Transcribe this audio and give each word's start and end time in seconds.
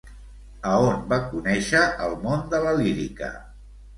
A 0.69 0.71
on 0.85 1.03
va 1.11 1.19
conèixer 1.33 1.83
el 2.07 2.17
món 2.23 2.43
de 2.53 2.63
la 2.65 2.75
lírica? 2.79 3.29